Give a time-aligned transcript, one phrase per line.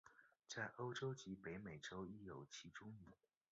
[0.47, 3.13] 在欧洲及北美洲亦有其踪影。